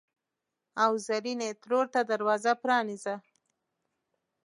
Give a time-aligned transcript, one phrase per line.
[0.83, 3.15] او زرینې ترور ته دروازه پرانیزه!